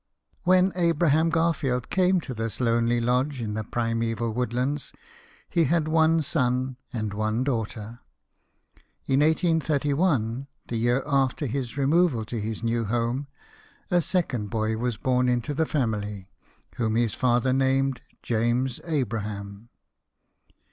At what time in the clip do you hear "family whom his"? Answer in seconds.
15.67-17.13